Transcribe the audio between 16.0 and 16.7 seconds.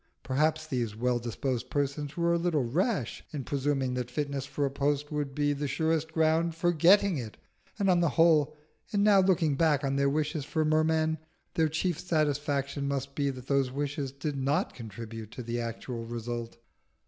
result.